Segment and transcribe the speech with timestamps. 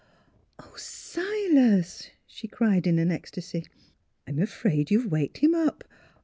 [0.57, 3.67] "Oh, Silas!" she cried in an ecstasy.
[4.27, 5.83] "I'm afraid you've waked him up!